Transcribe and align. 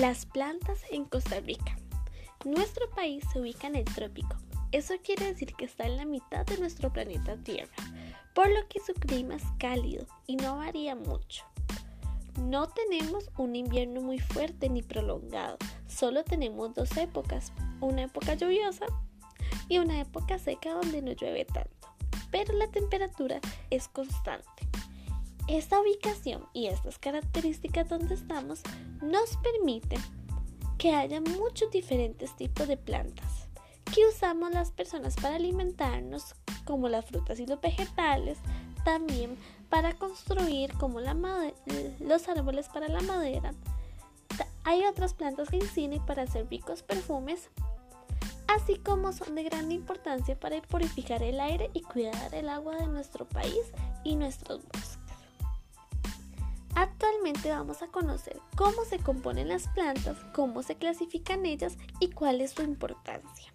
Las 0.00 0.26
plantas 0.26 0.78
en 0.92 1.06
Costa 1.06 1.40
Rica. 1.40 1.76
Nuestro 2.44 2.88
país 2.90 3.24
se 3.32 3.40
ubica 3.40 3.66
en 3.66 3.74
el 3.74 3.84
trópico. 3.84 4.36
Eso 4.70 4.94
quiere 5.02 5.26
decir 5.26 5.54
que 5.54 5.64
está 5.64 5.86
en 5.86 5.96
la 5.96 6.04
mitad 6.04 6.46
de 6.46 6.56
nuestro 6.56 6.92
planeta 6.92 7.36
Tierra, 7.38 7.74
por 8.32 8.48
lo 8.48 8.68
que 8.68 8.78
su 8.78 8.94
clima 8.94 9.34
es 9.34 9.42
cálido 9.58 10.06
y 10.28 10.36
no 10.36 10.58
varía 10.58 10.94
mucho. 10.94 11.44
No 12.40 12.68
tenemos 12.68 13.28
un 13.38 13.56
invierno 13.56 14.00
muy 14.00 14.20
fuerte 14.20 14.68
ni 14.68 14.82
prolongado, 14.82 15.56
solo 15.88 16.22
tenemos 16.22 16.74
dos 16.74 16.96
épocas, 16.96 17.52
una 17.80 18.04
época 18.04 18.34
lluviosa 18.34 18.86
y 19.68 19.78
una 19.78 20.00
época 20.00 20.38
seca 20.38 20.74
donde 20.74 21.02
no 21.02 21.10
llueve 21.10 21.44
tanto, 21.44 21.88
pero 22.30 22.52
la 22.52 22.68
temperatura 22.68 23.40
es 23.70 23.88
constante. 23.88 24.68
Esta 25.48 25.80
ubicación 25.80 26.44
y 26.52 26.66
estas 26.66 26.98
características 26.98 27.88
donde 27.88 28.14
estamos 28.14 28.60
nos 29.00 29.38
permiten 29.38 30.00
que 30.76 30.92
haya 30.92 31.22
muchos 31.22 31.70
diferentes 31.70 32.36
tipos 32.36 32.68
de 32.68 32.76
plantas 32.76 33.48
que 33.94 34.06
usamos 34.06 34.52
las 34.52 34.70
personas 34.70 35.16
para 35.16 35.36
alimentarnos, 35.36 36.34
como 36.66 36.90
las 36.90 37.06
frutas 37.06 37.40
y 37.40 37.46
los 37.46 37.60
vegetales, 37.62 38.38
también 38.84 39.38
para 39.70 39.94
construir 39.94 40.74
como 40.74 41.00
la 41.00 41.16
los 42.00 42.28
árboles 42.28 42.68
para 42.68 42.88
la 42.88 43.00
madera. 43.00 43.54
Hay 44.64 44.84
otras 44.84 45.14
plantas 45.14 45.48
que 45.48 45.56
inciden 45.56 46.04
para 46.04 46.24
hacer 46.24 46.46
ricos 46.50 46.82
perfumes, 46.82 47.48
así 48.48 48.76
como 48.76 49.14
son 49.14 49.34
de 49.34 49.44
gran 49.44 49.72
importancia 49.72 50.38
para 50.38 50.60
purificar 50.60 51.22
el 51.22 51.40
aire 51.40 51.70
y 51.72 51.80
cuidar 51.80 52.34
el 52.34 52.50
agua 52.50 52.76
de 52.76 52.86
nuestro 52.86 53.26
país 53.26 53.72
y 54.04 54.14
nuestros 54.14 54.62
bosques. 54.66 55.07
Actualmente 56.80 57.50
vamos 57.50 57.82
a 57.82 57.88
conocer 57.88 58.40
cómo 58.56 58.84
se 58.84 59.00
componen 59.00 59.48
las 59.48 59.66
plantas, 59.66 60.16
cómo 60.32 60.62
se 60.62 60.76
clasifican 60.76 61.44
ellas 61.44 61.76
y 61.98 62.10
cuál 62.10 62.40
es 62.40 62.52
su 62.52 62.62
importancia. 62.62 63.52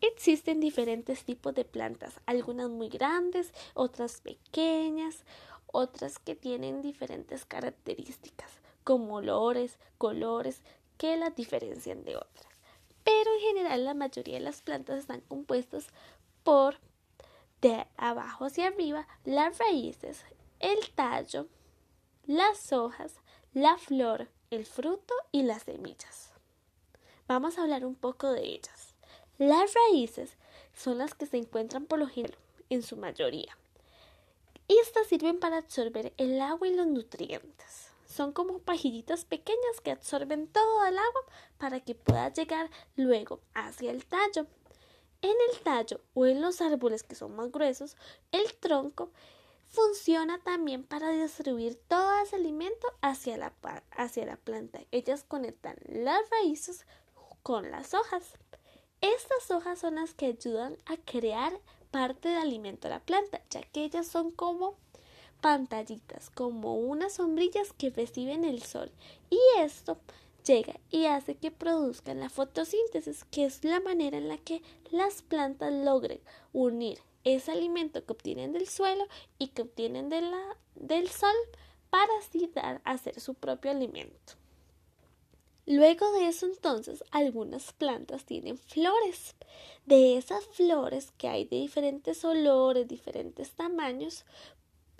Existen 0.00 0.60
diferentes 0.60 1.24
tipos 1.24 1.52
de 1.56 1.64
plantas, 1.64 2.20
algunas 2.26 2.70
muy 2.70 2.88
grandes, 2.90 3.52
otras 3.74 4.20
pequeñas, 4.20 5.24
otras 5.66 6.20
que 6.20 6.36
tienen 6.36 6.80
diferentes 6.80 7.44
características, 7.44 8.52
como 8.84 9.16
olores, 9.16 9.80
colores, 9.98 10.62
que 10.96 11.16
las 11.16 11.34
diferencian 11.34 12.04
de 12.04 12.18
otras 12.18 12.47
pero 13.08 13.32
en 13.32 13.40
general 13.40 13.86
la 13.86 13.94
mayoría 13.94 14.34
de 14.34 14.44
las 14.44 14.60
plantas 14.60 14.98
están 14.98 15.22
compuestas 15.22 15.86
por 16.42 16.78
de 17.62 17.86
abajo 17.96 18.44
hacia 18.44 18.66
arriba 18.66 19.08
las 19.24 19.56
raíces, 19.56 20.26
el 20.60 20.90
tallo, 20.94 21.46
las 22.26 22.70
hojas, 22.70 23.14
la 23.54 23.78
flor, 23.78 24.28
el 24.50 24.66
fruto 24.66 25.14
y 25.32 25.44
las 25.44 25.62
semillas. 25.62 26.32
Vamos 27.26 27.56
a 27.56 27.62
hablar 27.62 27.86
un 27.86 27.94
poco 27.94 28.30
de 28.30 28.42
ellas. 28.42 28.94
Las 29.38 29.72
raíces 29.72 30.36
son 30.74 30.98
las 30.98 31.14
que 31.14 31.24
se 31.24 31.38
encuentran 31.38 31.86
por 31.86 31.98
lo 31.98 32.08
general 32.08 32.36
en 32.68 32.82
su 32.82 32.98
mayoría. 32.98 33.56
Estas 34.68 35.06
sirven 35.06 35.40
para 35.40 35.56
absorber 35.56 36.12
el 36.18 36.42
agua 36.42 36.68
y 36.68 36.74
los 36.74 36.86
nutrientes 36.86 37.88
son 38.08 38.32
como 38.32 38.58
pajillitas 38.58 39.24
pequeñas 39.24 39.80
que 39.82 39.92
absorben 39.92 40.48
todo 40.48 40.86
el 40.86 40.98
agua 40.98 41.22
para 41.58 41.80
que 41.80 41.94
pueda 41.94 42.32
llegar 42.32 42.70
luego 42.96 43.40
hacia 43.54 43.90
el 43.90 44.06
tallo. 44.06 44.46
En 45.20 45.34
el 45.50 45.60
tallo 45.60 46.00
o 46.14 46.26
en 46.26 46.40
los 46.40 46.60
árboles 46.60 47.02
que 47.02 47.14
son 47.14 47.36
más 47.36 47.52
gruesos, 47.52 47.96
el 48.32 48.54
tronco 48.56 49.12
funciona 49.68 50.40
también 50.42 50.84
para 50.84 51.10
distribuir 51.10 51.78
todo 51.88 52.20
ese 52.22 52.36
alimento 52.36 52.86
hacia 53.02 53.36
la, 53.36 53.52
hacia 53.90 54.24
la 54.24 54.36
planta. 54.36 54.80
Ellas 54.90 55.24
conectan 55.24 55.76
las 55.86 56.20
raíces 56.30 56.86
con 57.42 57.70
las 57.70 57.94
hojas. 57.94 58.38
Estas 59.00 59.50
hojas 59.50 59.78
son 59.78 59.96
las 59.96 60.14
que 60.14 60.26
ayudan 60.26 60.78
a 60.86 60.96
crear 60.96 61.52
parte 61.90 62.28
del 62.28 62.38
alimento 62.38 62.88
de 62.88 62.94
la 62.94 63.00
planta, 63.00 63.42
ya 63.50 63.62
que 63.62 63.84
ellas 63.84 64.06
son 64.06 64.30
como 64.30 64.76
pantallitas, 65.40 66.30
como 66.30 66.76
unas 66.76 67.14
sombrillas 67.14 67.72
que 67.72 67.90
reciben 67.90 68.44
el 68.44 68.62
sol. 68.62 68.90
Y 69.30 69.38
esto 69.58 69.98
llega 70.44 70.78
y 70.90 71.06
hace 71.06 71.34
que 71.36 71.50
produzcan 71.50 72.20
la 72.20 72.30
fotosíntesis, 72.30 73.24
que 73.24 73.44
es 73.44 73.64
la 73.64 73.80
manera 73.80 74.18
en 74.18 74.28
la 74.28 74.38
que 74.38 74.62
las 74.90 75.22
plantas 75.22 75.72
logren 75.72 76.20
unir 76.52 76.98
ese 77.24 77.52
alimento 77.52 78.04
que 78.04 78.12
obtienen 78.12 78.52
del 78.52 78.68
suelo 78.68 79.06
y 79.38 79.48
que 79.48 79.62
obtienen 79.62 80.08
de 80.08 80.22
la, 80.22 80.56
del 80.74 81.08
sol 81.08 81.34
para 81.90 82.10
así 82.20 82.50
dar 82.54 82.80
hacer 82.84 83.20
su 83.20 83.34
propio 83.34 83.70
alimento. 83.70 84.34
Luego 85.66 86.10
de 86.12 86.28
eso 86.28 86.46
entonces 86.46 87.04
algunas 87.10 87.74
plantas 87.74 88.24
tienen 88.24 88.56
flores. 88.56 89.34
De 89.84 90.16
esas 90.16 90.46
flores 90.46 91.12
que 91.18 91.28
hay 91.28 91.44
de 91.44 91.56
diferentes 91.56 92.24
olores, 92.24 92.88
diferentes 92.88 93.50
tamaños, 93.50 94.24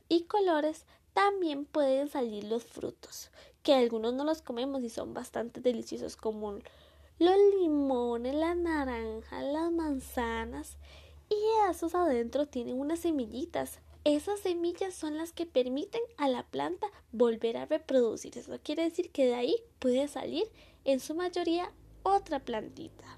y 0.09 0.23
colores 0.23 0.85
también 1.13 1.65
pueden 1.65 2.09
salir 2.09 2.45
los 2.45 2.65
frutos, 2.65 3.31
que 3.63 3.75
algunos 3.75 4.15
no 4.15 4.25
los 4.25 4.43
comemos 4.43 4.83
y 4.83 4.89
son 4.89 5.15
bastante 5.15 5.61
deliciosos 5.61 6.17
como 6.17 6.59
los 7.19 7.37
limones, 7.59 8.35
la 8.35 8.55
naranja, 8.55 9.43
las 9.43 9.73
manzanas 9.73 10.77
y 11.29 11.37
esos 11.71 11.95
adentro 11.95 12.47
tienen 12.47 12.79
unas 12.79 13.01
semillitas. 13.01 13.81
Esas 14.05 14.41
semillas 14.41 14.95
son 14.95 15.19
las 15.19 15.33
que 15.33 15.45
permiten 15.45 16.01
a 16.17 16.29
la 16.29 16.45
planta 16.45 16.87
volver 17.13 17.57
a 17.57 17.67
reproducir. 17.67 18.39
Eso 18.39 18.57
quiere 18.63 18.85
decir 18.85 19.11
que 19.11 19.27
de 19.27 19.35
ahí 19.35 19.57
puede 19.81 20.09
salir 20.09 20.45
en 20.85 21.01
su 21.01 21.15
mayoría 21.15 21.73
otra 22.03 22.39
plantita. 22.39 23.18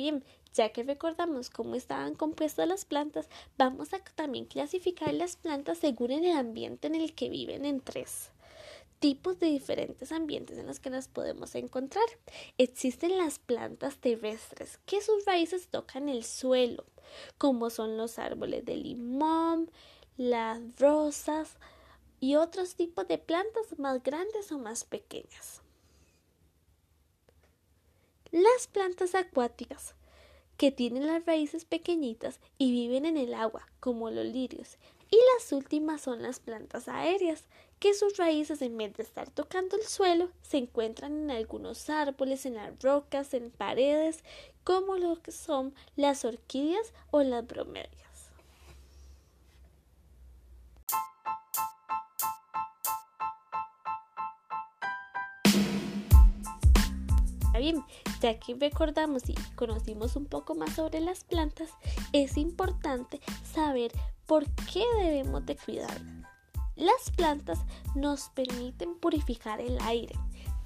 Bien, 0.00 0.24
ya 0.54 0.70
que 0.70 0.82
recordamos 0.82 1.50
cómo 1.50 1.74
estaban 1.74 2.14
compuestas 2.14 2.66
las 2.66 2.86
plantas, 2.86 3.28
vamos 3.58 3.92
a 3.92 3.98
también 4.14 4.46
clasificar 4.46 5.12
las 5.12 5.36
plantas 5.36 5.76
según 5.76 6.12
el 6.12 6.34
ambiente 6.34 6.86
en 6.86 6.94
el 6.94 7.14
que 7.14 7.28
viven 7.28 7.66
en 7.66 7.82
tres 7.82 8.30
tipos 8.98 9.38
de 9.40 9.48
diferentes 9.48 10.10
ambientes 10.10 10.56
en 10.56 10.66
los 10.66 10.80
que 10.80 10.88
las 10.88 11.06
podemos 11.08 11.54
encontrar. 11.54 12.06
Existen 12.56 13.18
las 13.18 13.38
plantas 13.38 13.98
terrestres, 13.98 14.78
que 14.86 15.02
sus 15.02 15.26
raíces 15.26 15.68
tocan 15.68 16.08
el 16.08 16.24
suelo, 16.24 16.86
como 17.36 17.68
son 17.68 17.98
los 17.98 18.18
árboles 18.18 18.64
de 18.64 18.76
limón, 18.76 19.70
las 20.16 20.62
rosas 20.78 21.58
y 22.20 22.36
otros 22.36 22.74
tipos 22.74 23.06
de 23.06 23.18
plantas 23.18 23.78
más 23.78 24.02
grandes 24.02 24.50
o 24.50 24.58
más 24.58 24.84
pequeñas. 24.84 25.59
Las 28.32 28.68
plantas 28.68 29.16
acuáticas, 29.16 29.96
que 30.56 30.70
tienen 30.70 31.08
las 31.08 31.26
raíces 31.26 31.64
pequeñitas 31.64 32.38
y 32.58 32.70
viven 32.70 33.04
en 33.04 33.16
el 33.16 33.34
agua, 33.34 33.66
como 33.80 34.08
los 34.08 34.24
lirios. 34.24 34.78
Y 35.10 35.18
las 35.34 35.50
últimas 35.50 36.02
son 36.02 36.22
las 36.22 36.38
plantas 36.38 36.86
aéreas, 36.86 37.46
que 37.80 37.92
sus 37.92 38.18
raíces, 38.18 38.62
en 38.62 38.76
vez 38.76 38.96
de 38.96 39.02
estar 39.02 39.30
tocando 39.30 39.76
el 39.76 39.82
suelo, 39.82 40.30
se 40.42 40.58
encuentran 40.58 41.24
en 41.24 41.30
algunos 41.32 41.90
árboles, 41.90 42.46
en 42.46 42.54
las 42.54 42.80
rocas, 42.80 43.34
en 43.34 43.50
paredes, 43.50 44.22
como 44.62 44.96
lo 44.96 45.20
que 45.20 45.32
son 45.32 45.74
las 45.96 46.24
orquídeas 46.24 46.92
o 47.10 47.24
las 47.24 47.44
bromelias. 47.44 48.09
Ya 58.20 58.38
que 58.38 58.54
recordamos 58.54 59.28
y 59.28 59.34
conocimos 59.54 60.16
un 60.16 60.26
poco 60.26 60.54
más 60.54 60.74
sobre 60.74 61.00
las 61.00 61.24
plantas, 61.24 61.70
es 62.12 62.36
importante 62.36 63.20
saber 63.54 63.92
por 64.26 64.46
qué 64.72 64.84
debemos 64.98 65.44
de 65.46 65.56
cuidarlas. 65.56 66.26
Las 66.76 67.10
plantas 67.14 67.58
nos 67.94 68.30
permiten 68.30 68.94
purificar 68.94 69.60
el 69.60 69.78
aire, 69.82 70.14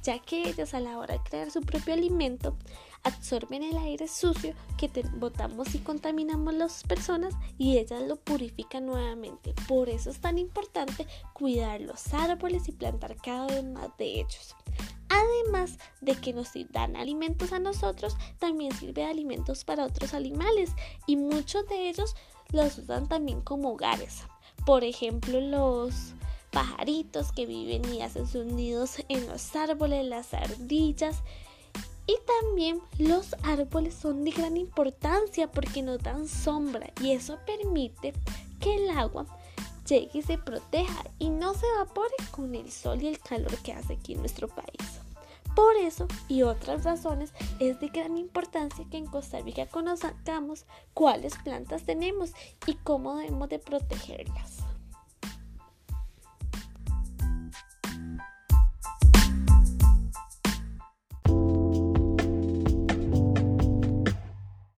ya 0.03 0.21
que 0.21 0.49
ellas 0.49 0.75
a 0.75 0.81
la 0.81 0.99
hora 0.99 1.15
de 1.15 1.21
crear 1.25 1.51
su 1.51 1.61
propio 1.61 1.95
alimento 1.95 2.57
absorben 3.05 3.63
el 3.63 3.77
aire 3.77 4.09
sucio 4.09 4.55
que 4.79 4.91
botamos 5.15 5.75
y 5.75 5.79
contaminamos 5.79 6.55
las 6.55 6.83
personas 6.85 7.35
y 7.59 7.79
ellas 7.79 8.03
lo 8.03 8.17
purifican 8.17 8.87
nuevamente. 8.87 9.55
Por 9.69 9.89
eso 9.89 10.11
es 10.11 10.21
tan 10.21 10.39
importante 10.39 11.07
cuidar 11.33 11.81
los 11.81 12.13
árboles 12.13 12.69
y 12.69 12.73
plantar 12.73 13.17
cada 13.17 13.47
vez 13.47 13.65
más 13.65 13.97
de 13.99 14.21
ellos. 14.21 14.57
Además 15.15 15.79
de 16.01 16.17
que 16.17 16.33
nos 16.33 16.51
dan 16.73 16.97
alimentos 16.97 17.53
a 17.53 17.61
nosotros, 17.61 18.17
también 18.41 18.73
sirve 18.73 19.03
de 19.03 19.05
alimentos 19.05 19.65
para 19.65 19.85
otros 19.85 20.13
animales 20.13 20.73
y 21.07 21.15
muchos 21.15 21.69
de 21.69 21.89
ellos 21.89 22.17
los 22.51 22.79
usan 22.79 23.09
también 23.09 23.41
como 23.41 23.71
hogares. 23.71 24.23
Por 24.67 24.83
ejemplo, 24.83 25.41
los 25.41 26.15
pajaritos 26.51 27.31
que 27.31 27.47
viven 27.47 27.85
y 27.95 28.03
hacen 28.03 28.27
sus 28.27 28.45
nidos 28.47 29.05
en 29.09 29.27
los 29.29 29.55
árboles, 29.55 30.05
las 30.05 30.35
ardillas 30.35 31.23
Y 32.07 32.17
también 32.43 32.81
los 32.99 33.35
árboles 33.45 33.95
son 33.95 34.25
de 34.25 34.33
gran 34.33 34.57
importancia 34.57 35.51
porque 35.51 35.83
nos 35.83 36.03
dan 36.03 36.29
sombra 36.29 36.93
y 37.01 37.13
eso 37.13 37.39
permite 37.47 38.13
que 38.61 38.77
el 38.77 38.91
agua 38.91 39.27
llegue 39.87 40.11
y 40.19 40.23
se 40.23 40.39
proteja 40.39 41.05
y 41.19 41.31
no 41.31 41.55
se 41.55 41.67
evapore 41.67 42.15
con 42.31 42.55
el 42.55 42.71
sol 42.71 43.01
y 43.03 43.09
el 43.09 43.21
calor 43.21 43.57
que 43.59 43.73
hace 43.73 43.95
aquí 43.95 44.15
en 44.15 44.21
nuestro 44.21 44.49
país. 44.49 45.04
Por 45.55 45.77
eso 45.77 46.09
y 46.29 46.43
otras 46.43 46.85
razones 46.85 47.33
es 47.61 47.79
de 47.79 47.89
gran 47.89 48.19
importancia 48.19 48.85
que 48.91 48.97
en 48.97 49.07
Costa 49.07 49.39
Rica 49.41 49.67
conozcamos 49.67 50.67
cuáles 50.95 51.37
plantas 51.39 51.85
tenemos 51.85 52.33
y 52.67 52.75
cómo 52.75 53.17
debemos 53.17 53.49
de 53.49 53.61
protegerlas. 53.61 54.64